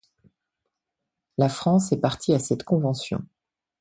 La 1.37 1.47
France 1.47 1.91
est 1.91 2.01
partie 2.01 2.33
à 2.33 2.39
cette 2.39 2.63
Convention. 2.63 3.23